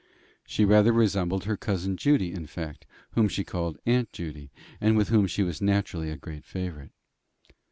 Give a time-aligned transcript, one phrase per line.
[0.47, 5.09] She rather resembled her cousin Judy, in fact whom she called Aunt Judy, and with
[5.09, 6.89] whom she was naturally a great favourite.